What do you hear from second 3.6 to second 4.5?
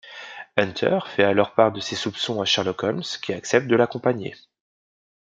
de l'accompagner...